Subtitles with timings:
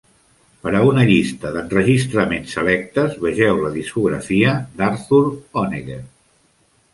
[0.61, 5.23] Per a una llista d'enregistraments selectes, vegeu la discografia d'Arthur
[5.63, 6.01] Honegger.